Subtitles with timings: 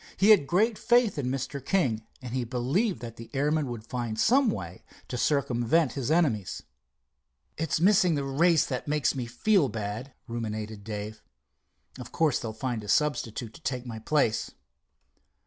[0.17, 1.63] He had great faith in Mr.
[1.63, 6.63] King, and he believed that the airman would find some way to circumvent his enemies.
[7.55, 11.21] "It's missing the race that makes me feel bad," ruminated Dave.
[11.99, 14.49] "Of course they'll find a substitute to take my place."